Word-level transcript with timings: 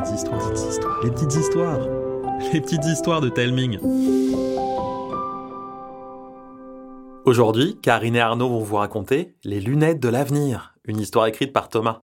petites 0.00 0.14
histoires, 0.14 1.02
les 1.02 1.10
petites 1.10 1.34
histoires, 1.34 1.88
les 2.52 2.60
petites 2.60 2.84
histoires 2.86 3.20
de 3.20 3.28
Telming. 3.28 3.78
Aujourd'hui, 7.26 7.78
Karine 7.82 8.16
et 8.16 8.20
Arnaud 8.20 8.48
vont 8.48 8.62
vous 8.62 8.76
raconter 8.76 9.34
Les 9.44 9.60
lunettes 9.60 10.00
de 10.00 10.08
l'avenir, 10.08 10.74
une 10.84 11.00
histoire 11.00 11.26
écrite 11.26 11.52
par 11.52 11.68
Thomas. 11.68 12.00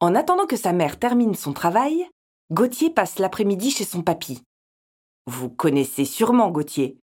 En 0.00 0.14
attendant 0.14 0.46
que 0.46 0.56
sa 0.56 0.72
mère 0.72 0.98
termine 0.98 1.34
son 1.34 1.52
travail, 1.52 2.08
Gauthier 2.50 2.90
passe 2.90 3.18
l'après-midi 3.18 3.70
chez 3.70 3.84
son 3.84 4.02
papy. 4.02 4.42
Vous 5.26 5.50
connaissez 5.50 6.04
sûrement 6.04 6.50
Gauthier. 6.50 6.98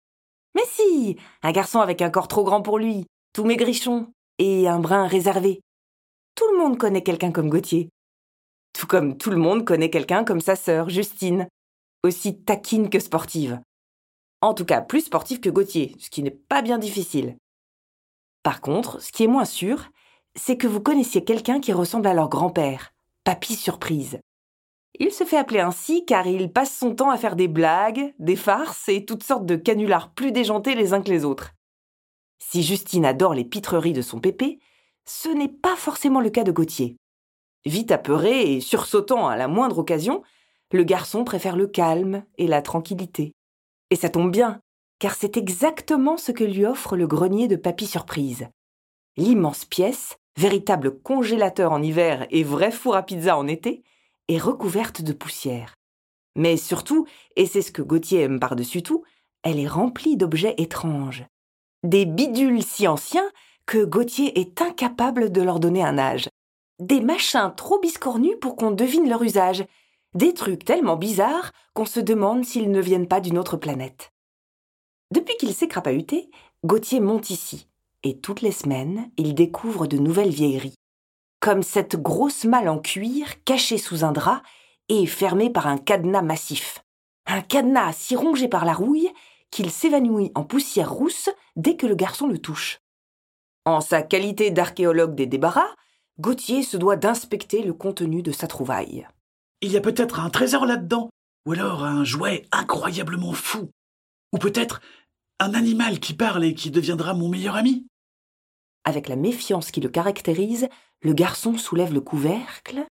Mais 0.54 0.64
si, 0.66 1.16
un 1.42 1.52
garçon 1.52 1.80
avec 1.80 2.00
un 2.02 2.10
corps 2.10 2.28
trop 2.28 2.44
grand 2.44 2.62
pour 2.62 2.78
lui, 2.78 3.06
tout 3.34 3.44
maigrichon, 3.44 4.08
et 4.38 4.68
un 4.68 4.80
brin 4.80 5.06
réservé. 5.06 5.60
Tout 6.34 6.50
le 6.52 6.58
monde 6.58 6.78
connaît 6.78 7.02
quelqu'un 7.02 7.30
comme 7.30 7.50
Gauthier. 7.50 7.90
Tout 8.72 8.86
comme 8.86 9.16
tout 9.16 9.30
le 9.30 9.36
monde 9.36 9.64
connaît 9.64 9.90
quelqu'un 9.90 10.24
comme 10.24 10.40
sa 10.40 10.56
sœur, 10.56 10.88
Justine, 10.88 11.48
aussi 12.02 12.42
taquine 12.42 12.88
que 12.88 12.98
sportive. 12.98 13.60
En 14.40 14.54
tout 14.54 14.64
cas, 14.64 14.80
plus 14.80 15.02
sportive 15.02 15.40
que 15.40 15.50
Gauthier, 15.50 15.94
ce 15.98 16.08
qui 16.08 16.22
n'est 16.22 16.30
pas 16.30 16.62
bien 16.62 16.78
difficile. 16.78 17.36
Par 18.42 18.60
contre, 18.60 19.00
ce 19.02 19.12
qui 19.12 19.24
est 19.24 19.28
moins 19.28 19.44
sûr, 19.44 19.90
c'est 20.34 20.56
que 20.56 20.66
vous 20.66 20.80
connaissiez 20.80 21.24
quelqu'un 21.24 21.60
qui 21.60 21.72
ressemble 21.72 22.06
à 22.06 22.14
leur 22.14 22.28
grand-père, 22.28 22.92
Papy 23.24 23.54
Surprise. 23.54 24.18
Il 24.98 25.12
se 25.12 25.24
fait 25.24 25.36
appeler 25.36 25.60
ainsi 25.60 26.04
car 26.04 26.26
il 26.26 26.52
passe 26.52 26.76
son 26.76 26.94
temps 26.94 27.10
à 27.10 27.18
faire 27.18 27.36
des 27.36 27.48
blagues, 27.48 28.14
des 28.18 28.36
farces 28.36 28.88
et 28.88 29.04
toutes 29.04 29.22
sortes 29.22 29.46
de 29.46 29.56
canulars 29.56 30.12
plus 30.12 30.32
déjantés 30.32 30.74
les 30.74 30.92
uns 30.92 31.02
que 31.02 31.10
les 31.10 31.24
autres. 31.24 31.52
Si 32.38 32.62
Justine 32.62 33.04
adore 33.04 33.34
les 33.34 33.44
pitreries 33.44 33.92
de 33.92 34.02
son 34.02 34.20
pépé, 34.20 34.58
ce 35.04 35.28
n'est 35.28 35.48
pas 35.48 35.76
forcément 35.76 36.20
le 36.20 36.30
cas 36.30 36.44
de 36.44 36.52
Gauthier. 36.52 36.96
Vite 37.66 37.92
apeuré 37.92 38.54
et 38.54 38.60
sursautant 38.60 39.28
à 39.28 39.36
la 39.36 39.48
moindre 39.48 39.78
occasion, 39.78 40.22
le 40.72 40.84
garçon 40.84 41.24
préfère 41.24 41.56
le 41.56 41.66
calme 41.66 42.24
et 42.38 42.46
la 42.46 42.62
tranquillité. 42.62 43.32
Et 43.90 43.96
ça 43.96 44.08
tombe 44.08 44.30
bien, 44.30 44.60
car 44.98 45.14
c'est 45.14 45.36
exactement 45.36 46.16
ce 46.16 46.32
que 46.32 46.44
lui 46.44 46.64
offre 46.64 46.96
le 46.96 47.06
grenier 47.06 47.48
de 47.48 47.56
Papy 47.56 47.86
Surprise. 47.86 48.48
L'immense 49.16 49.64
pièce, 49.64 50.16
véritable 50.38 50.98
congélateur 51.00 51.72
en 51.72 51.82
hiver 51.82 52.26
et 52.30 52.44
vrai 52.44 52.70
four 52.70 52.96
à 52.96 53.02
pizza 53.02 53.36
en 53.36 53.46
été, 53.46 53.82
est 54.28 54.38
recouverte 54.38 55.02
de 55.02 55.12
poussière. 55.12 55.74
Mais 56.36 56.56
surtout, 56.56 57.06
et 57.36 57.46
c'est 57.46 57.62
ce 57.62 57.72
que 57.72 57.82
Gauthier 57.82 58.22
aime 58.22 58.40
par-dessus 58.40 58.82
tout, 58.82 59.04
elle 59.42 59.58
est 59.58 59.66
remplie 59.66 60.16
d'objets 60.16 60.54
étranges. 60.56 61.26
Des 61.82 62.06
bidules 62.06 62.62
si 62.62 62.86
anciens 62.86 63.28
que 63.66 63.84
Gauthier 63.84 64.40
est 64.40 64.62
incapable 64.62 65.32
de 65.32 65.42
leur 65.42 65.60
donner 65.60 65.82
un 65.82 65.98
âge. 65.98 66.29
Des 66.80 67.00
machins 67.00 67.52
trop 67.56 67.78
biscornus 67.78 68.36
pour 68.40 68.56
qu'on 68.56 68.72
devine 68.72 69.08
leur 69.08 69.22
usage. 69.22 69.64
Des 70.14 70.34
trucs 70.34 70.64
tellement 70.64 70.96
bizarres 70.96 71.52
qu'on 71.74 71.84
se 71.84 72.00
demande 72.00 72.44
s'ils 72.44 72.70
ne 72.70 72.80
viennent 72.80 73.08
pas 73.08 73.20
d'une 73.20 73.38
autre 73.38 73.56
planète. 73.56 74.12
Depuis 75.12 75.36
qu'il 75.36 75.54
s'est 75.54 75.68
crapahuté, 75.68 76.30
Gauthier 76.64 77.00
monte 77.00 77.30
ici, 77.30 77.68
et 78.02 78.18
toutes 78.18 78.42
les 78.42 78.52
semaines, 78.52 79.10
il 79.16 79.34
découvre 79.34 79.86
de 79.86 79.98
nouvelles 79.98 80.30
vieilleries 80.30 80.74
comme 81.40 81.62
cette 81.62 81.96
grosse 81.96 82.44
malle 82.44 82.68
en 82.68 82.78
cuir 82.78 83.42
cachée 83.44 83.78
sous 83.78 84.04
un 84.04 84.12
drap 84.12 84.42
et 84.88 85.06
fermée 85.06 85.50
par 85.50 85.66
un 85.66 85.78
cadenas 85.78 86.22
massif. 86.22 86.84
Un 87.26 87.40
cadenas 87.40 87.94
si 87.94 88.14
rongé 88.14 88.46
par 88.46 88.64
la 88.64 88.74
rouille 88.74 89.10
qu'il 89.50 89.70
s'évanouit 89.70 90.30
en 90.34 90.44
poussière 90.44 90.92
rousse 90.92 91.30
dès 91.56 91.76
que 91.76 91.86
le 91.86 91.94
garçon 91.94 92.28
le 92.28 92.38
touche. 92.38 92.80
En 93.64 93.80
sa 93.80 94.02
qualité 94.02 94.50
d'archéologue 94.50 95.14
des 95.14 95.26
débarras, 95.26 95.74
Gauthier 96.20 96.62
se 96.62 96.76
doit 96.76 96.96
d'inspecter 96.96 97.62
le 97.62 97.72
contenu 97.72 98.22
de 98.22 98.30
sa 98.30 98.46
trouvaille. 98.46 99.08
Il 99.62 99.72
y 99.72 99.78
a 99.78 99.80
peut-être 99.80 100.20
un 100.20 100.28
trésor 100.28 100.66
là-dedans, 100.66 101.08
ou 101.46 101.52
alors 101.52 101.82
un 101.82 102.04
jouet 102.04 102.46
incroyablement 102.52 103.32
fou, 103.32 103.70
ou 104.34 104.36
peut-être 104.36 104.82
un 105.38 105.54
animal 105.54 105.98
qui 105.98 106.12
parle 106.12 106.44
et 106.44 106.52
qui 106.52 106.70
deviendra 106.70 107.14
mon 107.14 107.30
meilleur 107.30 107.56
ami. 107.56 107.86
Avec 108.84 109.08
la 109.08 109.16
méfiance 109.16 109.70
qui 109.70 109.80
le 109.80 109.88
caractérise, 109.88 110.68
le 111.00 111.14
garçon 111.14 111.56
soulève 111.56 111.94
le 111.94 112.02
couvercle 112.02 112.84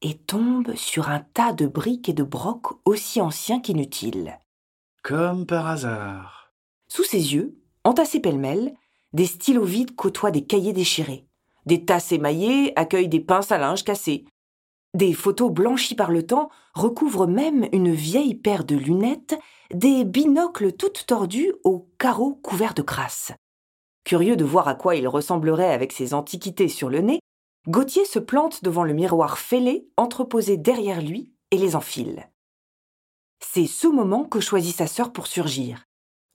et 0.00 0.16
tombe 0.16 0.74
sur 0.74 1.10
un 1.10 1.20
tas 1.20 1.52
de 1.52 1.66
briques 1.66 2.08
et 2.08 2.14
de 2.14 2.22
brocs 2.22 2.72
aussi 2.86 3.20
anciens 3.20 3.60
qu'inutiles. 3.60 4.38
Comme 5.02 5.44
par 5.44 5.66
hasard. 5.66 6.54
Sous 6.88 7.04
ses 7.04 7.34
yeux, 7.34 7.54
entassés 7.84 8.20
pêle-mêle, 8.20 8.74
des 9.12 9.26
stylos 9.26 9.64
vides 9.64 9.94
côtoient 9.94 10.30
des 10.30 10.46
cahiers 10.46 10.72
déchirés. 10.72 11.26
Des 11.66 11.84
tasses 11.84 12.12
émaillées 12.12 12.72
accueillent 12.76 13.08
des 13.08 13.20
pinces 13.20 13.52
à 13.52 13.58
linge 13.58 13.84
cassées. 13.84 14.24
Des 14.94 15.14
photos 15.14 15.50
blanchies 15.50 15.94
par 15.94 16.10
le 16.10 16.26
temps 16.26 16.50
recouvrent 16.74 17.26
même 17.26 17.68
une 17.72 17.92
vieille 17.92 18.34
paire 18.34 18.64
de 18.64 18.76
lunettes, 18.76 19.38
des 19.72 20.04
binocles 20.04 20.72
toutes 20.72 21.06
tordus 21.06 21.52
aux 21.64 21.88
carreaux 21.98 22.34
couverts 22.34 22.74
de 22.74 22.82
crasse. 22.82 23.32
Curieux 24.04 24.36
de 24.36 24.44
voir 24.44 24.68
à 24.68 24.74
quoi 24.74 24.96
il 24.96 25.08
ressemblerait 25.08 25.72
avec 25.72 25.92
ses 25.92 26.12
antiquités 26.12 26.68
sur 26.68 26.90
le 26.90 27.00
nez, 27.00 27.20
Gauthier 27.68 28.04
se 28.04 28.18
plante 28.18 28.64
devant 28.64 28.82
le 28.82 28.92
miroir 28.92 29.38
fêlé 29.38 29.88
entreposé 29.96 30.56
derrière 30.56 31.00
lui 31.00 31.32
et 31.52 31.56
les 31.56 31.76
enfile. 31.76 32.28
C'est 33.40 33.66
ce 33.66 33.86
moment 33.86 34.24
que 34.24 34.40
choisit 34.40 34.74
sa 34.74 34.86
sœur 34.88 35.12
pour 35.12 35.26
surgir. 35.26 35.84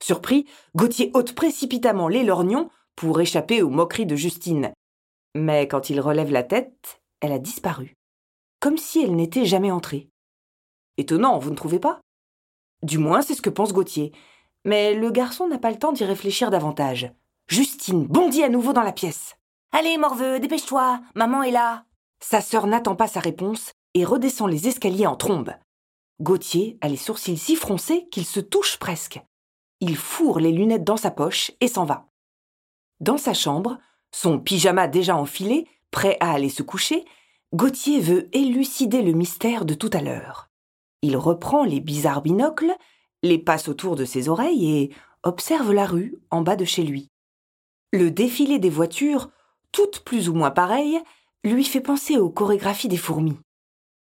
Surpris, 0.02 0.46
Gauthier 0.74 1.10
ôte 1.14 1.34
précipitamment 1.34 2.08
les 2.08 2.24
lorgnons 2.24 2.70
pour 2.96 3.20
échapper 3.20 3.62
aux 3.62 3.70
moqueries 3.70 4.06
de 4.06 4.16
Justine. 4.16 4.72
Mais 5.34 5.68
quand 5.68 5.90
il 5.90 6.00
relève 6.00 6.30
la 6.30 6.42
tête, 6.42 7.00
elle 7.20 7.32
a 7.32 7.38
disparu, 7.38 7.94
comme 8.60 8.76
si 8.76 9.02
elle 9.02 9.16
n'était 9.16 9.44
jamais 9.44 9.70
entrée. 9.70 10.08
Étonnant, 10.96 11.38
vous 11.38 11.50
ne 11.50 11.56
trouvez 11.56 11.78
pas? 11.78 12.00
Du 12.82 12.98
moins, 12.98 13.22
c'est 13.22 13.34
ce 13.34 13.42
que 13.42 13.50
pense 13.50 13.72
Gauthier. 13.72 14.12
Mais 14.64 14.94
le 14.94 15.10
garçon 15.10 15.48
n'a 15.48 15.58
pas 15.58 15.70
le 15.70 15.78
temps 15.78 15.92
d'y 15.92 16.04
réfléchir 16.04 16.50
davantage. 16.50 17.12
Justine 17.48 18.06
bondit 18.06 18.42
à 18.42 18.48
nouveau 18.48 18.72
dans 18.72 18.82
la 18.82 18.92
pièce. 18.92 19.36
Allez, 19.72 19.96
Morveux, 19.98 20.40
dépêche-toi, 20.40 21.00
maman 21.14 21.42
est 21.42 21.50
là. 21.50 21.84
Sa 22.20 22.40
sœur 22.40 22.66
n'attend 22.66 22.96
pas 22.96 23.08
sa 23.08 23.20
réponse 23.20 23.72
et 23.94 24.04
redescend 24.04 24.50
les 24.50 24.68
escaliers 24.68 25.06
en 25.06 25.16
trombe. 25.16 25.54
Gauthier 26.20 26.78
a 26.80 26.88
les 26.88 26.96
sourcils 26.96 27.38
si 27.38 27.54
froncés 27.54 28.08
qu'il 28.10 28.26
se 28.26 28.40
touche 28.40 28.78
presque. 28.78 29.20
Il 29.80 29.96
fourre 29.96 30.40
les 30.40 30.52
lunettes 30.52 30.84
dans 30.84 30.96
sa 30.96 31.10
poche 31.10 31.52
et 31.60 31.68
s'en 31.68 31.84
va. 31.84 32.08
Dans 33.00 33.18
sa 33.18 33.34
chambre, 33.34 33.78
son 34.12 34.38
pyjama 34.38 34.88
déjà 34.88 35.16
enfilé, 35.16 35.66
prêt 35.90 36.16
à 36.20 36.32
aller 36.32 36.48
se 36.48 36.62
coucher, 36.62 37.04
Gauthier 37.54 38.00
veut 38.00 38.28
élucider 38.36 39.02
le 39.02 39.12
mystère 39.12 39.64
de 39.64 39.74
tout 39.74 39.90
à 39.92 40.02
l'heure. 40.02 40.50
Il 41.02 41.16
reprend 41.16 41.64
les 41.64 41.80
bizarres 41.80 42.22
binocles, 42.22 42.74
les 43.22 43.38
passe 43.38 43.68
autour 43.68 43.96
de 43.96 44.04
ses 44.04 44.28
oreilles 44.28 44.70
et 44.70 44.94
observe 45.22 45.72
la 45.72 45.86
rue 45.86 46.18
en 46.30 46.42
bas 46.42 46.56
de 46.56 46.64
chez 46.64 46.82
lui. 46.82 47.10
Le 47.92 48.10
défilé 48.10 48.58
des 48.58 48.70
voitures, 48.70 49.30
toutes 49.72 50.00
plus 50.00 50.28
ou 50.28 50.34
moins 50.34 50.50
pareilles, 50.50 51.00
lui 51.44 51.64
fait 51.64 51.80
penser 51.80 52.18
aux 52.18 52.30
chorégraphies 52.30 52.88
des 52.88 52.96
fourmis. 52.96 53.38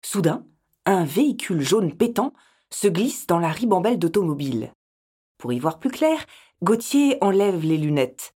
Soudain, 0.04 0.46
un 0.86 1.04
véhicule 1.04 1.62
jaune 1.62 1.94
pétant 1.94 2.32
se 2.70 2.88
glisse 2.88 3.26
dans 3.26 3.38
la 3.38 3.50
ribambelle 3.50 3.98
d'automobile. 3.98 4.72
Pour 5.38 5.52
y 5.52 5.58
voir 5.58 5.78
plus 5.78 5.90
clair, 5.90 6.24
Gauthier 6.62 7.18
enlève 7.20 7.64
les 7.64 7.76
lunettes. 7.76 8.34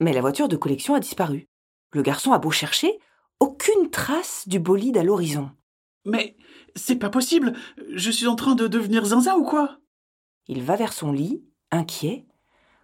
Mais 0.00 0.12
la 0.12 0.20
voiture 0.20 0.48
de 0.48 0.56
collection 0.56 0.94
a 0.94 1.00
disparu. 1.00 1.48
Le 1.92 2.02
garçon 2.02 2.32
a 2.32 2.38
beau 2.38 2.50
chercher, 2.50 2.98
aucune 3.40 3.90
trace 3.90 4.46
du 4.48 4.58
bolide 4.58 4.96
à 4.98 5.02
l'horizon. 5.02 5.50
Mais 6.04 6.36
c'est 6.74 6.96
pas 6.96 7.10
possible 7.10 7.54
Je 7.92 8.10
suis 8.10 8.26
en 8.26 8.36
train 8.36 8.54
de 8.54 8.66
devenir 8.66 9.04
zinzin 9.04 9.36
ou 9.36 9.44
quoi? 9.44 9.78
Il 10.48 10.62
va 10.62 10.76
vers 10.76 10.92
son 10.92 11.12
lit, 11.12 11.42
inquiet, 11.70 12.26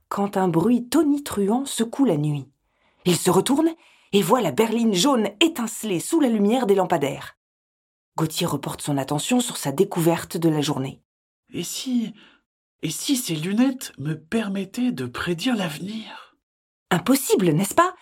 quand 0.08 0.36
un 0.36 0.48
bruit 0.48 0.88
tonitruant 0.88 1.64
secoue 1.64 2.04
la 2.04 2.16
nuit. 2.16 2.48
Il 3.04 3.16
se 3.16 3.30
retourne 3.30 3.70
et 4.12 4.22
voit 4.22 4.40
la 4.40 4.52
berline 4.52 4.94
jaune 4.94 5.28
étinceler 5.40 6.00
sous 6.00 6.20
la 6.20 6.28
lumière 6.28 6.66
des 6.66 6.74
lampadaires. 6.74 7.36
Gauthier 8.16 8.46
reporte 8.46 8.82
son 8.82 8.98
attention 8.98 9.40
sur 9.40 9.56
sa 9.56 9.72
découverte 9.72 10.36
de 10.36 10.48
la 10.48 10.60
journée. 10.60 11.00
Et 11.52 11.64
si. 11.64 12.12
Et 12.82 12.90
si 12.90 13.16
ces 13.16 13.36
lunettes 13.36 13.92
me 13.98 14.14
permettaient 14.14 14.92
de 14.92 15.06
prédire 15.06 15.56
l'avenir? 15.56 16.31
Impossible, 16.92 17.52
n'est-ce 17.52 17.74
pas? 17.74 17.94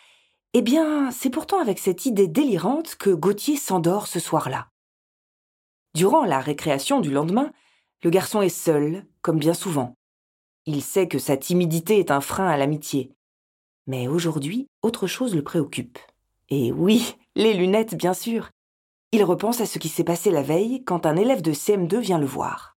Eh 0.52 0.62
bien, 0.62 1.12
c'est 1.12 1.31
pourtant 1.31 1.60
avec 1.60 1.78
cette 1.78 2.06
idée 2.06 2.26
délirante 2.26 2.96
que 2.96 3.10
Gauthier 3.10 3.56
s'endort 3.56 4.08
ce 4.08 4.19
soir-là. 4.19 4.66
Durant 5.94 6.25
la 6.25 6.40
récréation 6.40 6.98
du 7.00 7.12
lendemain, 7.12 7.52
le 8.02 8.10
garçon 8.10 8.42
est 8.42 8.48
seul, 8.48 9.06
comme 9.22 9.38
bien 9.38 9.54
souvent. 9.54 9.94
Il 10.66 10.82
sait 10.82 11.06
que 11.06 11.20
sa 11.20 11.37
timidité 11.37 12.00
est 12.00 12.10
un 12.10 12.20
frein 12.20 12.48
à 12.48 12.56
l'amitié. 12.56 13.12
Mais 13.87 14.08
aujourd'hui, 14.08 14.66
autre 14.82 15.06
chose 15.06 15.37
le 15.37 15.44
préoccupe. 15.44 16.00
Et 16.48 16.72
oui, 16.72 17.14
les 17.37 17.54
lunettes, 17.54 17.94
bien 17.94 18.12
sûr. 18.12 18.50
Il 19.12 19.22
repense 19.22 19.60
à 19.60 19.66
ce 19.66 19.78
qui 19.78 19.88
s'est 19.88 20.02
passé 20.02 20.32
la 20.32 20.42
veille 20.42 20.82
quand 20.82 21.06
un 21.06 21.14
élève 21.14 21.42
de 21.42 21.52
CM2 21.52 22.00
vient 22.00 22.19
le 22.19 22.26
voir. 22.26 22.76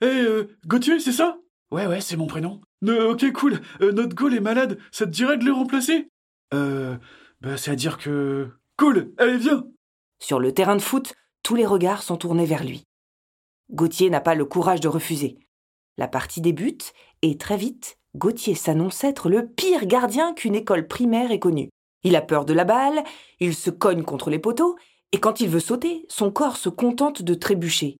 Hé, 0.00 0.06
euh, 0.06 0.56
Gauthier, 0.64 1.00
c'est 1.00 1.10
ça? 1.10 1.38
Ouais, 1.74 1.88
ouais, 1.88 2.00
c'est 2.00 2.16
mon 2.16 2.28
prénom. 2.28 2.60
Ok, 2.86 3.32
cool. 3.32 3.60
Euh, 3.80 3.90
notre 3.90 4.14
Gaule 4.14 4.36
est 4.36 4.40
malade. 4.40 4.78
Ça 4.92 5.06
te 5.06 5.10
dirait 5.10 5.38
de 5.38 5.44
le 5.44 5.52
remplacer? 5.52 6.08
Euh. 6.54 6.96
Bah, 7.40 7.56
c'est 7.56 7.72
à 7.72 7.74
dire 7.74 7.98
que. 7.98 8.48
Cool, 8.76 9.12
allez, 9.18 9.38
viens 9.38 9.66
Sur 10.20 10.38
le 10.38 10.52
terrain 10.52 10.76
de 10.76 10.80
foot, 10.80 11.14
tous 11.42 11.56
les 11.56 11.66
regards 11.66 12.04
sont 12.04 12.16
tournés 12.16 12.46
vers 12.46 12.62
lui. 12.62 12.84
Gauthier 13.72 14.08
n'a 14.08 14.20
pas 14.20 14.36
le 14.36 14.44
courage 14.44 14.78
de 14.78 14.86
refuser. 14.86 15.36
La 15.98 16.06
partie 16.06 16.40
débute 16.40 16.92
et 17.22 17.36
très 17.38 17.56
vite, 17.56 17.98
Gauthier 18.14 18.54
s'annonce 18.54 19.02
être 19.02 19.28
le 19.28 19.44
pire 19.44 19.86
gardien 19.86 20.32
qu'une 20.32 20.54
école 20.54 20.86
primaire 20.86 21.32
ait 21.32 21.40
connu. 21.40 21.70
Il 22.04 22.14
a 22.14 22.22
peur 22.22 22.44
de 22.44 22.52
la 22.52 22.62
balle, 22.62 23.02
il 23.40 23.52
se 23.52 23.70
cogne 23.70 24.04
contre 24.04 24.30
les 24.30 24.38
poteaux, 24.38 24.76
et 25.10 25.18
quand 25.18 25.40
il 25.40 25.48
veut 25.48 25.58
sauter, 25.58 26.06
son 26.08 26.30
corps 26.30 26.56
se 26.56 26.68
contente 26.68 27.22
de 27.22 27.34
trébucher. 27.34 27.96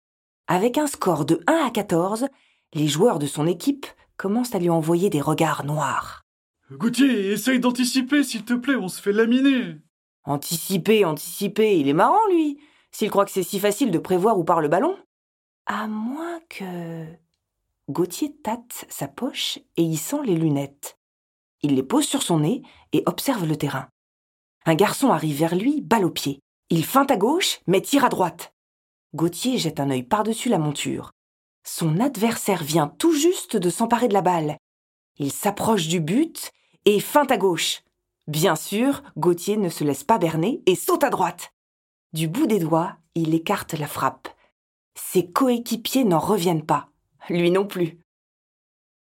Avec 0.46 0.78
un 0.78 0.86
score 0.86 1.24
de 1.24 1.40
1 1.48 1.66
à 1.66 1.70
14, 1.72 2.28
les 2.74 2.88
joueurs 2.88 3.18
de 3.18 3.26
son 3.26 3.46
équipe 3.46 3.86
commencent 4.16 4.54
à 4.54 4.58
lui 4.58 4.70
envoyer 4.70 5.10
des 5.10 5.20
regards 5.20 5.64
noirs. 5.64 6.22
Gauthier, 6.70 7.32
essaye 7.32 7.60
d'anticiper, 7.60 8.24
s'il 8.24 8.44
te 8.44 8.54
plaît, 8.54 8.76
on 8.76 8.88
se 8.88 9.00
fait 9.00 9.12
laminer. 9.12 9.76
Anticiper, 10.24 11.04
anticiper, 11.04 11.78
il 11.78 11.88
est 11.88 11.92
marrant, 11.92 12.26
lui, 12.30 12.58
s'il 12.90 13.10
croit 13.10 13.24
que 13.24 13.30
c'est 13.30 13.42
si 13.42 13.60
facile 13.60 13.90
de 13.90 13.98
prévoir 13.98 14.38
où 14.38 14.44
part 14.44 14.60
le 14.60 14.68
ballon. 14.68 14.96
À 15.66 15.86
moins 15.86 16.40
que. 16.48 17.04
Gauthier 17.90 18.34
tâte 18.42 18.86
sa 18.88 19.08
poche 19.08 19.58
et 19.76 19.82
y 19.82 19.96
sent 19.96 20.22
les 20.24 20.36
lunettes. 20.36 20.98
Il 21.62 21.74
les 21.74 21.82
pose 21.82 22.06
sur 22.06 22.22
son 22.22 22.40
nez 22.40 22.62
et 22.92 23.02
observe 23.06 23.46
le 23.46 23.56
terrain. 23.56 23.88
Un 24.64 24.74
garçon 24.74 25.10
arrive 25.10 25.38
vers 25.38 25.54
lui, 25.54 25.82
balle 25.82 26.04
au 26.04 26.10
pied. 26.10 26.40
Il 26.70 26.84
feinte 26.84 27.10
à 27.10 27.16
gauche, 27.16 27.60
mais 27.66 27.82
tire 27.82 28.04
à 28.04 28.08
droite. 28.08 28.54
Gauthier 29.14 29.58
jette 29.58 29.80
un 29.80 29.90
œil 29.90 30.02
par-dessus 30.02 30.48
la 30.48 30.58
monture. 30.58 31.12
Son 31.66 31.98
adversaire 31.98 32.62
vient 32.62 32.88
tout 32.88 33.12
juste 33.12 33.56
de 33.56 33.70
s'emparer 33.70 34.08
de 34.08 34.12
la 34.12 34.22
balle. 34.22 34.58
Il 35.18 35.32
s'approche 35.32 35.88
du 35.88 36.00
but 36.00 36.52
et 36.84 37.00
feinte 37.00 37.30
à 37.30 37.38
gauche. 37.38 37.82
Bien 38.26 38.54
sûr, 38.54 39.02
Gauthier 39.16 39.56
ne 39.56 39.70
se 39.70 39.82
laisse 39.82 40.04
pas 40.04 40.18
berner 40.18 40.62
et 40.66 40.74
saute 40.74 41.04
à 41.04 41.10
droite. 41.10 41.52
Du 42.12 42.28
bout 42.28 42.46
des 42.46 42.58
doigts, 42.58 42.96
il 43.14 43.34
écarte 43.34 43.72
la 43.74 43.86
frappe. 43.86 44.28
Ses 44.94 45.30
coéquipiers 45.30 46.04
n'en 46.04 46.18
reviennent 46.18 46.64
pas, 46.64 46.88
lui 47.28 47.50
non 47.50 47.66
plus. 47.66 47.98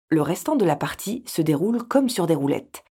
Le 0.10 0.22
restant 0.22 0.56
de 0.56 0.66
la 0.66 0.76
partie 0.76 1.24
se 1.26 1.42
déroule 1.42 1.84
comme 1.84 2.10
sur 2.10 2.26
des 2.26 2.36
roulettes. 2.36 2.84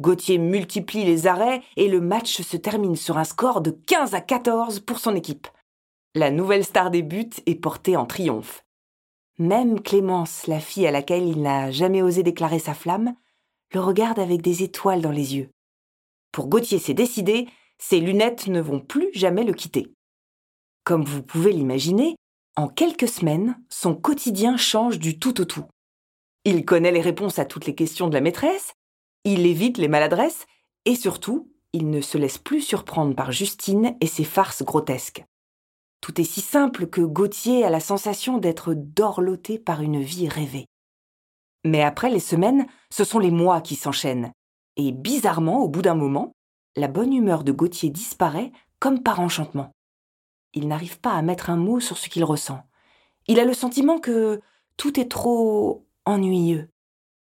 Gauthier 0.00 0.38
multiplie 0.38 1.04
les 1.04 1.26
arrêts 1.26 1.62
et 1.76 1.88
le 1.88 2.00
match 2.00 2.40
se 2.42 2.56
termine 2.56 2.96
sur 2.96 3.18
un 3.18 3.24
score 3.24 3.62
de 3.62 3.72
15 3.72 4.14
à 4.14 4.20
14 4.20 4.80
pour 4.80 5.00
son 5.00 5.16
équipe. 5.16 5.48
La 6.14 6.30
nouvelle 6.30 6.64
star 6.64 6.90
des 6.90 7.02
buts 7.02 7.30
est 7.46 7.56
portée 7.56 7.96
en 7.96 8.06
triomphe. 8.06 8.64
Même 9.38 9.80
Clémence, 9.80 10.48
la 10.48 10.58
fille 10.58 10.86
à 10.86 10.90
laquelle 10.90 11.26
il 11.26 11.42
n'a 11.42 11.70
jamais 11.70 12.02
osé 12.02 12.24
déclarer 12.24 12.58
sa 12.58 12.74
flamme, 12.74 13.14
le 13.72 13.80
regarde 13.80 14.18
avec 14.18 14.42
des 14.42 14.64
étoiles 14.64 15.00
dans 15.00 15.12
les 15.12 15.36
yeux. 15.36 15.50
Pour 16.32 16.48
Gauthier, 16.48 16.78
c'est 16.78 16.94
décidé, 16.94 17.48
ses 17.78 18.00
lunettes 18.00 18.48
ne 18.48 18.60
vont 18.60 18.80
plus 18.80 19.10
jamais 19.12 19.44
le 19.44 19.52
quitter. 19.52 19.92
Comme 20.82 21.04
vous 21.04 21.22
pouvez 21.22 21.52
l'imaginer, 21.52 22.16
en 22.56 22.66
quelques 22.66 23.08
semaines, 23.08 23.56
son 23.68 23.94
quotidien 23.94 24.56
change 24.56 24.98
du 24.98 25.20
tout 25.20 25.40
au 25.40 25.44
tout. 25.44 25.66
Il 26.44 26.64
connaît 26.64 26.90
les 26.90 27.00
réponses 27.00 27.38
à 27.38 27.44
toutes 27.44 27.66
les 27.66 27.74
questions 27.76 28.08
de 28.08 28.14
la 28.14 28.20
maîtresse, 28.20 28.72
il 29.24 29.46
évite 29.46 29.78
les 29.78 29.88
maladresses, 29.88 30.46
et 30.84 30.96
surtout, 30.96 31.52
il 31.72 31.90
ne 31.90 32.00
se 32.00 32.18
laisse 32.18 32.38
plus 32.38 32.62
surprendre 32.62 33.14
par 33.14 33.30
Justine 33.30 33.96
et 34.00 34.06
ses 34.06 34.24
farces 34.24 34.62
grotesques. 34.64 35.24
Tout 36.00 36.20
est 36.20 36.24
si 36.24 36.40
simple 36.40 36.86
que 36.86 37.00
Gauthier 37.00 37.64
a 37.64 37.70
la 37.70 37.80
sensation 37.80 38.38
d'être 38.38 38.74
dorloté 38.74 39.58
par 39.58 39.82
une 39.82 40.00
vie 40.00 40.28
rêvée. 40.28 40.66
Mais 41.64 41.82
après 41.82 42.10
les 42.10 42.20
semaines, 42.20 42.66
ce 42.90 43.04
sont 43.04 43.18
les 43.18 43.30
mois 43.30 43.60
qui 43.60 43.74
s'enchaînent. 43.74 44.32
Et 44.76 44.92
bizarrement, 44.92 45.62
au 45.62 45.68
bout 45.68 45.82
d'un 45.82 45.96
moment, 45.96 46.32
la 46.76 46.88
bonne 46.88 47.12
humeur 47.12 47.42
de 47.42 47.52
Gauthier 47.52 47.90
disparaît 47.90 48.52
comme 48.78 49.02
par 49.02 49.20
enchantement. 49.20 49.72
Il 50.54 50.68
n'arrive 50.68 51.00
pas 51.00 51.12
à 51.12 51.22
mettre 51.22 51.50
un 51.50 51.56
mot 51.56 51.80
sur 51.80 51.98
ce 51.98 52.08
qu'il 52.08 52.24
ressent. 52.24 52.62
Il 53.26 53.40
a 53.40 53.44
le 53.44 53.52
sentiment 53.54 53.98
que 53.98 54.40
tout 54.76 54.98
est 54.98 55.10
trop 55.10 55.86
ennuyeux. 56.06 56.68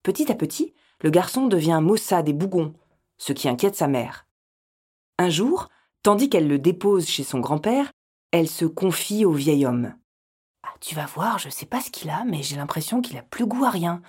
Petit 0.01 0.31
à 0.31 0.35
petit, 0.35 0.73
le 1.01 1.09
garçon 1.09 1.47
devient 1.47 1.79
maussade 1.81 2.29
et 2.29 2.33
bougon, 2.33 2.73
ce 3.17 3.33
qui 3.33 3.49
inquiète 3.49 3.75
sa 3.75 3.87
mère. 3.87 4.25
Un 5.19 5.29
jour, 5.29 5.69
tandis 6.01 6.29
qu'elle 6.29 6.47
le 6.47 6.57
dépose 6.57 7.07
chez 7.07 7.23
son 7.23 7.39
grand-père, 7.39 7.91
elle 8.33 8.49
se 8.49 8.65
confie 8.65 9.25
au 9.25 9.31
vieil 9.31 9.63
homme. 9.63 9.93
Ah, 10.63 10.73
tu 10.81 10.95
vas 10.95 11.05
voir, 11.05 11.37
je 11.37 11.49
sais 11.49 11.67
pas 11.67 11.81
ce 11.81 11.91
qu'il 11.91 12.09
a, 12.09 12.25
mais 12.25 12.41
j'ai 12.41 12.55
l'impression 12.55 12.99
qu'il 12.99 13.15
a 13.17 13.21
plus 13.21 13.45
goût 13.45 13.63
à 13.63 13.69
rien. 13.69 14.01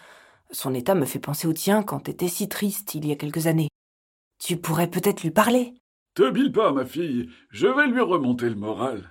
Son 0.50 0.73
état 0.73 0.94
me 0.94 1.05
fait 1.05 1.19
penser 1.19 1.47
au 1.47 1.53
tien 1.53 1.82
quand 1.82 2.00
t'étais 2.00 2.29
si 2.29 2.49
triste 2.49 2.94
il 2.94 3.06
y 3.06 3.12
a 3.12 3.17
quelques 3.17 3.49
années. 3.49 3.69
Tu 4.38 4.56
pourrais 4.56 4.88
peut-être 4.88 5.23
lui 5.23 5.31
parler. 5.31 5.75
Te 6.15 6.31
bile 6.31 6.53
pas, 6.53 6.73
ma 6.73 6.87
fille, 6.87 7.29
je 7.50 7.67
vais 7.67 7.87
lui 7.87 8.00
remonter 8.00 8.49
le 8.49 8.55
moral. 8.55 9.11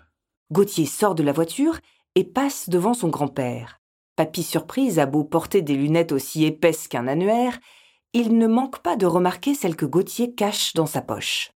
Gauthier 0.51 0.87
sort 0.87 1.13
de 1.13 1.21
la 1.21 1.31
voiture 1.31 1.77
et 2.15 2.23
passe 2.23 2.67
devant 2.67 2.95
son 2.95 3.09
grand-père. 3.09 3.79
Papy 4.15 4.41
Surprise 4.41 4.97
a 4.97 5.05
beau 5.05 5.23
porter 5.23 5.61
des 5.61 5.75
lunettes 5.75 6.11
aussi 6.11 6.43
épaisses 6.43 6.87
qu'un 6.87 7.07
annuaire, 7.07 7.59
il 8.13 8.35
ne 8.39 8.47
manque 8.47 8.79
pas 8.79 8.95
de 8.95 9.05
remarquer 9.05 9.53
celles 9.53 9.75
que 9.75 9.85
Gauthier 9.85 10.33
cache 10.33 10.73
dans 10.73 10.87
sa 10.87 11.01
poche. 11.01 11.51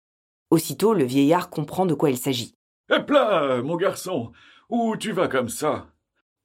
Aussitôt, 0.50 0.92
le 0.92 1.04
vieillard 1.04 1.50
comprend 1.50 1.86
de 1.86 1.94
quoi 1.94 2.10
il 2.10 2.18
s'agit. 2.18 2.56
Hop 2.90 3.08
là, 3.08 3.62
mon 3.62 3.76
garçon, 3.76 4.32
où 4.68 4.94
tu 4.98 5.12
vas 5.12 5.26
comme 5.26 5.48
ça? 5.48 5.86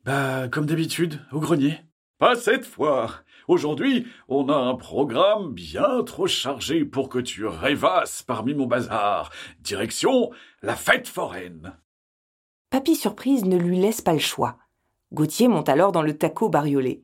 Bah, 0.06 0.48
comme 0.48 0.66
d'habitude, 0.66 1.20
au 1.34 1.40
grenier. 1.42 1.82
Pas 2.18 2.36
cette 2.36 2.66
fois. 2.66 3.12
Aujourd'hui, 3.50 4.08
on 4.30 4.48
a 4.48 4.56
un 4.56 4.76
programme 4.76 5.52
bien 5.54 6.02
trop 6.06 6.28
chargé 6.28 6.86
pour 6.86 7.10
que 7.10 7.20
tu 7.20 7.46
rêvasses 7.46 8.24
parmi 8.24 8.54
mon 8.54 8.68
bazar. 8.68 9.32
Direction 9.60 10.32
la 10.62 10.76
fête 10.76 11.10
foraine. 11.10 11.78
Papy 12.70 12.96
Surprise 12.96 13.44
ne 13.44 13.58
lui 13.58 13.78
laisse 13.78 14.02
pas 14.02 14.14
le 14.14 14.20
choix. 14.20 14.58
Gauthier 15.12 15.50
monte 15.50 15.68
alors 15.68 15.92
dans 15.92 16.04
le 16.04 16.18
taco 16.18 16.48
bariolé. 16.48 17.02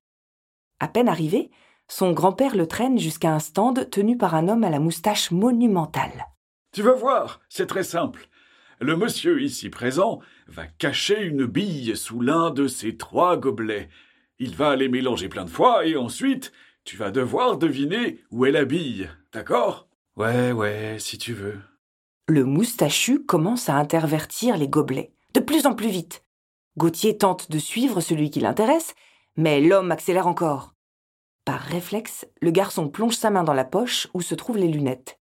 À 0.80 0.88
peine 0.88 1.10
arrivé, 1.10 1.52
son 1.90 2.14
grand-père 2.14 2.56
le 2.56 2.68
traîne 2.68 3.00
jusqu'à 3.00 3.34
un 3.34 3.40
stand 3.40 3.90
tenu 3.90 4.18
par 4.18 4.34
un 4.34 4.48
homme 4.48 4.64
à 4.64 4.70
la 4.70 4.80
moustache 4.80 5.32
monumentale. 5.32 6.28
Tu 6.72 6.84
vas 6.84 6.94
voir, 6.94 7.42
c'est 7.50 7.68
très 7.68 7.84
simple. 7.84 8.30
Le 8.80 8.98
monsieur 8.98 9.42
ici 9.42 9.70
présent 9.70 10.20
va 10.48 10.68
cacher 10.68 11.22
une 11.22 11.46
bille 11.46 11.96
sous 11.96 12.20
l'un 12.20 12.52
de 12.52 12.68
ces 12.68 12.98
trois 12.98 13.38
gobelets. 13.38 13.90
Il 14.38 14.56
va 14.56 14.76
les 14.76 14.90
mélanger 14.90 15.30
plein 15.30 15.46
de 15.46 15.50
fois 15.50 15.86
et 15.86 15.96
ensuite, 15.96 16.52
tu 16.84 16.98
vas 16.98 17.10
devoir 17.10 17.58
deviner 17.58 18.20
où 18.32 18.46
est 18.46 18.52
la 18.52 18.66
bille, 18.66 19.10
d'accord? 19.32 19.88
Ouais, 20.18 20.52
ouais, 20.52 20.98
si 21.00 21.18
tu 21.18 21.34
veux. 21.34 21.60
Le 22.28 22.44
moustachu 22.44 23.24
commence 23.24 23.70
à 23.70 23.76
intervertir 23.76 24.58
les 24.58 24.68
gobelets, 24.68 25.14
de 25.34 25.40
plus 25.40 25.66
en 25.66 25.74
plus 25.74 25.90
vite. 25.90 26.26
Gauthier 26.78 27.18
tente 27.18 27.50
de 27.50 27.60
suivre 27.60 28.02
celui 28.02 28.30
qui 28.30 28.42
l'intéresse, 28.42 28.94
mais 29.38 29.62
l'homme 29.62 29.92
accélère 29.92 30.28
encore. 30.28 30.74
Par 31.46 31.62
réflexe, 31.62 32.28
le 32.42 32.52
garçon 32.52 32.90
plonge 32.90 33.16
sa 33.16 33.30
main 33.30 33.44
dans 33.44 33.54
la 33.54 33.64
poche 33.64 34.08
où 34.14 34.22
se 34.22 34.36
trouvent 34.36 34.58
les 34.58 34.68
lunettes. 34.68 35.20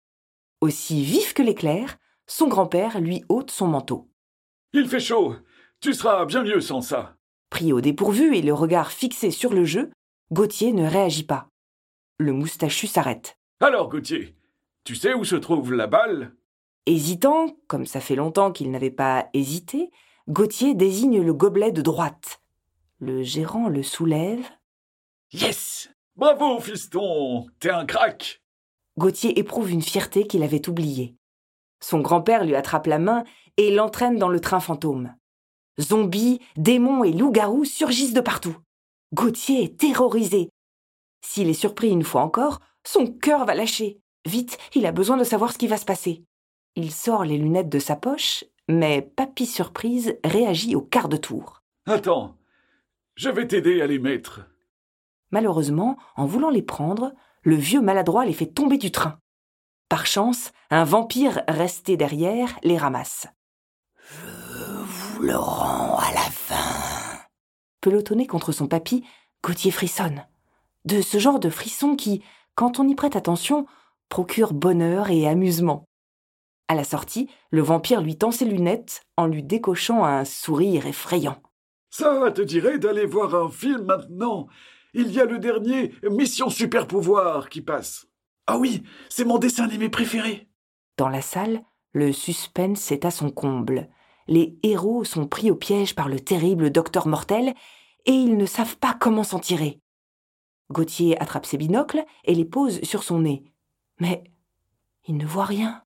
Aussi 0.61 1.03
vif 1.03 1.33
que 1.33 1.43
l'éclair, 1.43 1.97
son 2.27 2.47
grand-père 2.47 2.99
lui 2.99 3.23
ôte 3.29 3.51
son 3.51 3.67
manteau. 3.67 4.09
Il 4.73 4.87
fait 4.87 4.99
chaud. 4.99 5.35
Tu 5.79 5.93
seras 5.93 6.25
bien 6.25 6.43
mieux 6.43 6.61
sans 6.61 6.81
ça. 6.81 7.15
Pris 7.49 7.73
au 7.73 7.81
dépourvu 7.81 8.35
et 8.35 8.41
le 8.41 8.53
regard 8.53 8.91
fixé 8.91 9.31
sur 9.31 9.53
le 9.53 9.65
jeu, 9.65 9.91
Gauthier 10.31 10.73
ne 10.73 10.87
réagit 10.87 11.25
pas. 11.25 11.47
Le 12.17 12.33
moustachu 12.33 12.87
s'arrête. 12.87 13.37
Alors, 13.59 13.89
Gauthier, 13.89 14.35
tu 14.83 14.95
sais 14.95 15.13
où 15.13 15.23
se 15.23 15.35
trouve 15.35 15.73
la 15.73 15.87
balle? 15.87 16.35
Hésitant, 16.85 17.55
comme 17.67 17.85
ça 17.85 17.99
fait 17.99 18.15
longtemps 18.15 18.51
qu'il 18.51 18.71
n'avait 18.71 18.91
pas 18.91 19.29
hésité, 19.33 19.91
Gauthier 20.27 20.73
désigne 20.73 21.21
le 21.21 21.33
gobelet 21.33 21.71
de 21.71 21.81
droite. 21.81 22.41
Le 22.99 23.23
gérant 23.23 23.69
le 23.69 23.83
soulève. 23.83 24.49
Yes 25.31 25.89
Bravo, 26.15 26.59
fiston 26.59 27.47
T'es 27.59 27.69
un 27.69 27.85
crack 27.85 28.41
Gauthier 28.97 29.37
éprouve 29.39 29.71
une 29.71 29.81
fierté 29.81 30.27
qu'il 30.27 30.43
avait 30.43 30.69
oubliée. 30.69 31.15
Son 31.83 31.99
grand-père 31.99 32.45
lui 32.45 32.55
attrape 32.55 32.87
la 32.87 32.97
main 32.97 33.23
et 33.57 33.69
l'entraîne 33.69 34.17
dans 34.17 34.29
le 34.29 34.39
train 34.39 34.59
fantôme. 34.59 35.13
Zombies, 35.81 36.39
démons 36.55 37.03
et 37.03 37.11
loups-garous 37.11 37.65
surgissent 37.65 38.13
de 38.13 38.21
partout. 38.21 38.55
Gauthier 39.13 39.63
est 39.63 39.77
terrorisé. 39.77 40.49
S'il 41.25 41.49
est 41.49 41.53
surpris 41.53 41.89
une 41.89 42.03
fois 42.03 42.21
encore, 42.21 42.61
son 42.85 43.07
cœur 43.07 43.45
va 43.45 43.53
lâcher. 43.53 43.99
Vite, 44.25 44.57
il 44.75 44.85
a 44.85 44.91
besoin 44.93 45.17
de 45.17 45.23
savoir 45.23 45.51
ce 45.51 45.57
qui 45.57 45.67
va 45.67 45.77
se 45.77 45.85
passer. 45.85 46.23
Il 46.75 46.91
sort 46.91 47.25
les 47.25 47.37
lunettes 47.37 47.69
de 47.69 47.79
sa 47.79 47.97
poche 47.97 48.45
mais 48.69 49.01
Papy 49.01 49.45
Surprise 49.45 50.17
réagit 50.23 50.75
au 50.75 50.81
quart 50.81 51.09
de 51.09 51.17
tour. 51.17 51.61
Attends, 51.85 52.37
je 53.15 53.29
vais 53.29 53.47
t'aider 53.47 53.81
à 53.81 53.87
les 53.87 53.99
mettre. 53.99 54.47
Malheureusement, 55.31 55.97
en 56.15 56.25
voulant 56.25 56.49
les 56.49 56.61
prendre, 56.61 57.13
le 57.41 57.55
vieux 57.55 57.81
maladroit 57.81 58.25
les 58.25 58.33
fait 58.33 58.45
tomber 58.45 58.77
du 58.77 58.91
train. 58.91 59.19
Par 59.93 60.07
chance, 60.07 60.53
un 60.71 60.85
vampire 60.85 61.43
resté 61.47 61.97
derrière 61.97 62.57
les 62.63 62.79
ramasse. 62.79 63.27
Je 64.09 64.81
vous 64.81 65.21
le 65.21 65.35
rends 65.35 65.99
à 65.99 66.11
la 66.15 66.31
fin. 66.31 67.19
Pelotonné 67.79 68.25
contre 68.25 68.51
son 68.51 68.65
papy, 68.65 69.05
Gauthier 69.43 69.69
frissonne. 69.69 70.25
De 70.85 71.03
ce 71.03 71.19
genre 71.19 71.39
de 71.39 71.51
frisson 71.51 71.95
qui, 71.95 72.23
quand 72.55 72.79
on 72.79 72.87
y 72.87 72.95
prête 72.95 73.15
attention, 73.15 73.67
procure 74.09 74.53
bonheur 74.53 75.11
et 75.11 75.27
amusement. 75.27 75.85
À 76.67 76.73
la 76.73 76.85
sortie, 76.85 77.29
le 77.51 77.61
vampire 77.61 78.01
lui 78.01 78.17
tend 78.17 78.31
ses 78.31 78.45
lunettes 78.45 79.03
en 79.15 79.27
lui 79.27 79.43
décochant 79.43 80.05
un 80.05 80.25
sourire 80.25 80.87
effrayant. 80.87 81.39
Ça 81.91 82.31
te 82.31 82.41
dirait 82.41 82.79
d'aller 82.79 83.05
voir 83.05 83.35
un 83.35 83.51
film 83.51 83.83
maintenant 83.83 84.47
Il 84.95 85.11
y 85.11 85.21
a 85.21 85.25
le 85.25 85.37
dernier 85.37 85.93
Mission 86.09 86.49
Super 86.49 86.87
Pouvoir 86.87 87.47
qui 87.47 87.61
passe. 87.61 88.07
Ah 88.47 88.57
oui, 88.57 88.83
c'est 89.09 89.25
mon 89.25 89.37
dessin 89.37 89.63
animé 89.63 89.89
préféré. 89.89 90.49
Dans 90.97 91.09
la 91.09 91.21
salle, 91.21 91.63
le 91.93 92.11
suspense 92.11 92.91
est 92.91 93.05
à 93.05 93.11
son 93.11 93.29
comble. 93.29 93.89
Les 94.27 94.57
héros 94.63 95.03
sont 95.03 95.27
pris 95.27 95.51
au 95.51 95.55
piège 95.55 95.95
par 95.95 96.09
le 96.09 96.19
terrible 96.19 96.69
docteur 96.69 97.07
Mortel 97.07 97.53
et 98.05 98.11
ils 98.11 98.37
ne 98.37 98.45
savent 98.45 98.77
pas 98.77 98.93
comment 98.93 99.23
s'en 99.23 99.39
tirer. 99.39 99.79
Gauthier 100.71 101.19
attrape 101.21 101.45
ses 101.45 101.57
binocles 101.57 102.03
et 102.25 102.33
les 102.33 102.45
pose 102.45 102.81
sur 102.83 103.03
son 103.03 103.19
nez. 103.19 103.43
Mais 103.99 104.23
il 105.07 105.17
ne 105.17 105.25
voit 105.25 105.45
rien. 105.45 105.83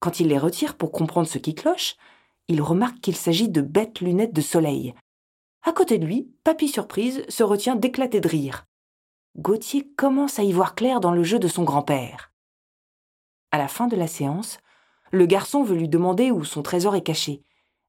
Quand 0.00 0.20
il 0.20 0.28
les 0.28 0.38
retire 0.38 0.76
pour 0.76 0.92
comprendre 0.92 1.28
ce 1.28 1.38
qui 1.38 1.54
cloche, 1.54 1.96
il 2.48 2.62
remarque 2.62 3.00
qu'il 3.00 3.16
s'agit 3.16 3.48
de 3.48 3.60
bêtes 3.60 4.00
lunettes 4.00 4.34
de 4.34 4.40
soleil. 4.40 4.94
À 5.62 5.72
côté 5.72 5.98
de 5.98 6.06
lui, 6.06 6.30
Papy 6.44 6.68
Surprise 6.68 7.24
se 7.28 7.42
retient 7.42 7.74
d'éclater 7.74 8.20
de 8.20 8.28
rire. 8.28 8.66
Gauthier 9.38 9.86
commence 9.96 10.38
à 10.38 10.44
y 10.44 10.52
voir 10.52 10.74
clair 10.74 11.00
dans 11.00 11.12
le 11.12 11.22
jeu 11.22 11.38
de 11.38 11.48
son 11.48 11.62
grand-père. 11.62 12.32
À 13.50 13.58
la 13.58 13.68
fin 13.68 13.86
de 13.86 13.96
la 13.96 14.06
séance, 14.06 14.58
le 15.12 15.26
garçon 15.26 15.62
veut 15.62 15.76
lui 15.76 15.88
demander 15.88 16.30
où 16.30 16.42
son 16.44 16.62
trésor 16.62 16.96
est 16.96 17.02
caché. 17.02 17.42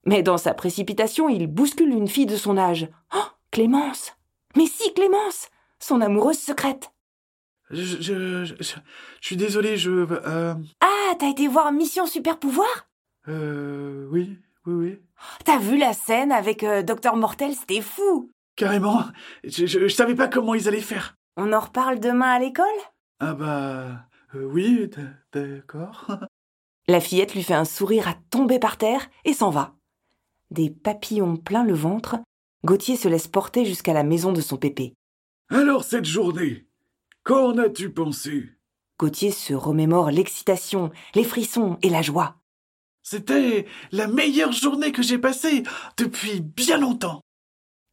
Mais 0.05 0.23
dans 0.23 0.37
sa 0.37 0.53
précipitation, 0.53 1.29
il 1.29 1.47
bouscule 1.47 1.89
une 1.89 2.07
fille 2.07 2.25
de 2.25 2.35
son 2.35 2.57
âge. 2.57 2.89
Oh, 3.15 3.23
Clémence 3.51 4.13
Mais 4.55 4.65
si, 4.65 4.93
Clémence 4.93 5.47
Son 5.79 6.01
amoureuse 6.01 6.37
secrète 6.39 6.91
Je, 7.69 7.81
je, 7.81 8.45
je, 8.45 8.55
je 8.59 8.75
suis 9.21 9.37
désolé, 9.37 9.77
je... 9.77 9.91
Euh, 9.91 10.53
Ah, 10.81 11.15
t'as 11.17 11.29
été 11.29 11.47
voir 11.47 11.71
Mission 11.71 12.05
Super 12.07 12.39
Pouvoir? 12.39 12.89
Euh, 13.29 14.07
oui, 14.11 14.37
oui, 14.65 14.73
oui. 14.73 14.99
T'as 15.45 15.59
vu 15.59 15.77
la 15.77 15.93
scène 15.93 16.31
avec 16.31 16.63
euh, 16.63 16.83
Docteur 16.83 17.15
Mortel, 17.15 17.53
c'était 17.55 17.81
fou 17.81 18.31
Carrément, 18.55 19.03
je 19.43 19.87
savais 19.87 20.15
pas 20.15 20.27
comment 20.27 20.55
ils 20.55 20.67
allaient 20.67 20.81
faire. 20.81 21.15
On 21.39 21.53
en 21.53 21.59
reparle 21.59 21.99
demain 21.99 22.31
à 22.31 22.39
l'école? 22.39 22.65
Ah 23.19 23.35
bah... 23.35 24.07
euh, 24.33 24.43
oui, 24.45 24.89
d'accord. 25.31 26.17
La 26.87 26.99
fillette 26.99 27.35
lui 27.35 27.43
fait 27.43 27.53
un 27.53 27.63
sourire 27.63 28.07
à 28.07 28.15
tomber 28.31 28.57
par 28.57 28.77
terre 28.77 29.07
et 29.23 29.33
s'en 29.33 29.51
va. 29.51 29.75
Des 30.49 30.71
papillons 30.71 31.37
plein 31.37 31.63
le 31.63 31.75
ventre, 31.75 32.17
Gauthier 32.65 32.95
se 32.95 33.07
laisse 33.07 33.27
porter 33.27 33.65
jusqu'à 33.65 33.93
la 33.93 34.03
maison 34.03 34.33
de 34.33 34.41
son 34.41 34.57
pépé. 34.57 34.95
Alors 35.49 35.83
cette 35.83 36.05
journée, 36.05 36.65
qu'en 37.23 37.55
as-tu 37.59 37.91
pensé? 37.91 38.49
Gauthier 38.99 39.29
se 39.29 39.53
remémore 39.53 40.09
l'excitation, 40.09 40.89
les 41.13 41.23
frissons 41.23 41.77
et 41.83 41.89
la 41.89 42.01
joie. 42.01 42.37
C'était 43.03 43.67
la 43.91 44.07
meilleure 44.07 44.53
journée 44.53 44.91
que 44.91 45.03
j'ai 45.03 45.19
passée 45.19 45.61
depuis 45.97 46.41
bien 46.41 46.79
longtemps. 46.79 47.21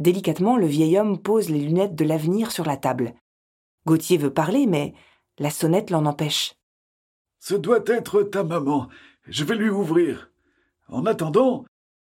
Délicatement, 0.00 0.56
le 0.56 0.66
vieil 0.66 0.98
homme 0.98 1.20
pose 1.20 1.50
les 1.50 1.60
lunettes 1.60 1.94
de 1.94 2.04
l'avenir 2.04 2.50
sur 2.50 2.64
la 2.64 2.78
table. 2.78 3.14
Gauthier 3.86 4.16
veut 4.16 4.32
parler, 4.32 4.66
mais 4.66 4.94
la 5.38 5.50
sonnette 5.50 5.90
l'en 5.90 6.06
empêche. 6.06 6.54
Ce 7.40 7.54
doit 7.54 7.84
être 7.86 8.22
ta 8.22 8.42
maman. 8.42 8.88
Je 9.26 9.44
vais 9.44 9.56
lui 9.56 9.68
ouvrir. 9.68 10.30
En 10.88 11.06
attendant, 11.06 11.64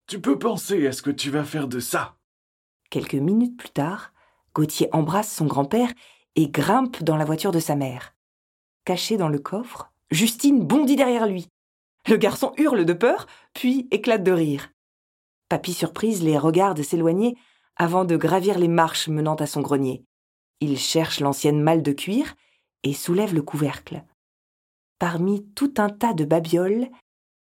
tu 0.07 0.19
peux 0.21 0.37
penser 0.37 0.85
à 0.87 0.91
ce 0.91 1.01
que 1.01 1.09
tu 1.09 1.29
vas 1.29 1.43
faire 1.43 1.67
de 1.67 1.79
ça. 1.79 2.15
Quelques 2.89 3.15
minutes 3.15 3.57
plus 3.57 3.69
tard, 3.69 4.13
Gauthier 4.53 4.89
embrasse 4.91 5.33
son 5.33 5.45
grand-père 5.45 5.91
et 6.35 6.49
grimpe 6.49 7.03
dans 7.03 7.17
la 7.17 7.25
voiture 7.25 7.51
de 7.51 7.59
sa 7.59 7.75
mère. 7.75 8.13
Caché 8.85 9.17
dans 9.17 9.29
le 9.29 9.39
coffre, 9.39 9.91
Justine 10.11 10.63
bondit 10.63 10.95
derrière 10.95 11.27
lui. 11.27 11.47
Le 12.07 12.17
garçon 12.17 12.53
hurle 12.57 12.85
de 12.85 12.93
peur, 12.93 13.25
puis 13.53 13.87
éclate 13.89 14.23
de 14.23 14.31
rire. 14.31 14.69
Papy 15.49 15.73
Surprise 15.73 16.23
les 16.23 16.37
regarde 16.37 16.81
s'éloigner 16.83 17.35
avant 17.75 18.05
de 18.05 18.15
gravir 18.15 18.59
les 18.59 18.67
marches 18.67 19.07
menant 19.07 19.35
à 19.35 19.47
son 19.47 19.61
grenier. 19.61 20.03
Il 20.61 20.77
cherche 20.79 21.19
l'ancienne 21.19 21.61
malle 21.61 21.83
de 21.83 21.91
cuir 21.91 22.35
et 22.83 22.93
soulève 22.93 23.33
le 23.33 23.41
couvercle. 23.41 24.03
Parmi 24.99 25.45
tout 25.55 25.73
un 25.77 25.89
tas 25.89 26.13
de 26.13 26.23
babioles, 26.23 26.87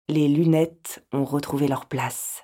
les 0.08 0.28
lunettes 0.28 1.04
ont 1.12 1.24
retrouvé 1.24 1.68
leur 1.68 1.86
place. 1.86 2.42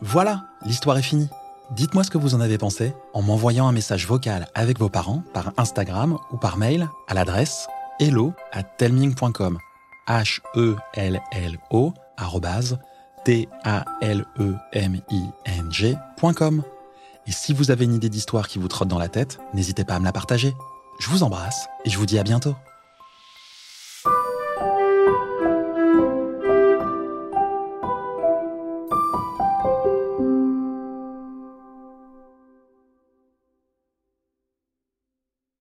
Voilà, 0.00 0.46
l'histoire 0.64 0.96
est 0.98 1.02
finie. 1.02 1.28
Dites-moi 1.72 2.04
ce 2.04 2.10
que 2.10 2.18
vous 2.18 2.34
en 2.34 2.40
avez 2.40 2.56
pensé 2.56 2.94
en 3.12 3.20
m'envoyant 3.22 3.68
un 3.68 3.72
message 3.72 4.06
vocal 4.06 4.46
avec 4.54 4.78
vos 4.78 4.88
parents 4.88 5.22
par 5.34 5.52
Instagram 5.58 6.18
ou 6.30 6.38
par 6.38 6.56
mail 6.56 6.88
à 7.08 7.14
l'adresse 7.14 7.66
hello 8.00 8.32
at 8.52 8.62
telming.com. 8.62 9.58
H-E-L-L-O 10.06 11.92
arrobase 12.16 12.78
T-A-L-E-M-I-N-G.com. 13.24 13.82
Et 17.28 17.32
si 17.32 17.52
vous 17.52 17.70
avez 17.70 17.84
une 17.84 17.94
idée 17.94 18.08
d'histoire 18.08 18.48
qui 18.48 18.58
vous 18.58 18.68
trotte 18.68 18.88
dans 18.88 18.98
la 18.98 19.08
tête, 19.08 19.38
n'hésitez 19.52 19.84
pas 19.84 19.94
à 19.94 19.98
me 20.00 20.04
la 20.06 20.12
partager. 20.12 20.54
Je 20.98 21.10
vous 21.10 21.22
embrasse 21.22 21.68
et 21.84 21.90
je 21.90 21.98
vous 21.98 22.06
dis 22.06 22.18
à 22.18 22.22
bientôt. 22.22 22.56